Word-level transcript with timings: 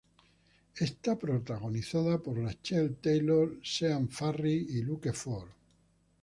Es 0.77 0.93
protagonizada 0.93 2.17
por 2.17 2.39
Rachael 2.39 2.95
Taylor, 2.95 3.59
Sean 3.61 4.09
Faris, 4.09 4.67
y 4.71 4.81
Luke 4.81 5.13
Ford. 5.13 5.49